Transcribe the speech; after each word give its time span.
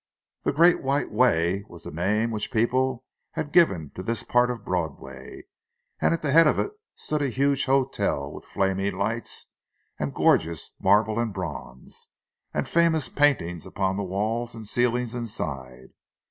"The 0.45 0.51
Great 0.51 0.81
White 0.81 1.11
Way" 1.11 1.63
was 1.69 1.83
the 1.83 1.91
name 1.91 2.31
which 2.31 2.49
people 2.49 3.05
had 3.33 3.51
given 3.51 3.91
to 3.93 4.01
this 4.01 4.23
part 4.23 4.49
of 4.49 4.65
Broadway; 4.65 5.43
and 5.99 6.11
at 6.11 6.23
the 6.23 6.31
head 6.31 6.47
of 6.47 6.57
it 6.57 6.71
stood 6.95 7.21
a 7.21 7.29
huge 7.29 7.65
hotel 7.65 8.31
with 8.31 8.43
flaming 8.43 8.95
lights, 8.95 9.51
and 9.99 10.11
gorgeous 10.11 10.71
marble 10.81 11.19
and 11.19 11.31
bronze, 11.35 12.07
and 12.51 12.67
famous 12.67 13.09
paintings 13.09 13.67
upon 13.67 13.95
the 13.95 14.03
walls 14.03 14.55
and 14.55 14.65
ceilings 14.67 15.13
inside. 15.13 15.89